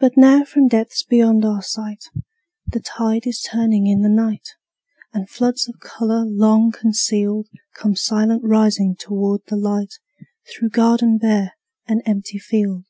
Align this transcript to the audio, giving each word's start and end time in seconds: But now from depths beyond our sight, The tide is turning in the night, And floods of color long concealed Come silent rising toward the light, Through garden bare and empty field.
But 0.00 0.16
now 0.16 0.42
from 0.42 0.66
depths 0.66 1.04
beyond 1.04 1.44
our 1.44 1.62
sight, 1.62 2.06
The 2.66 2.80
tide 2.80 3.28
is 3.28 3.40
turning 3.40 3.86
in 3.86 4.00
the 4.02 4.08
night, 4.08 4.56
And 5.12 5.30
floods 5.30 5.68
of 5.68 5.78
color 5.78 6.24
long 6.26 6.72
concealed 6.72 7.46
Come 7.76 7.94
silent 7.94 8.42
rising 8.42 8.96
toward 8.98 9.42
the 9.46 9.54
light, 9.56 10.00
Through 10.52 10.70
garden 10.70 11.16
bare 11.18 11.54
and 11.86 12.02
empty 12.06 12.40
field. 12.40 12.86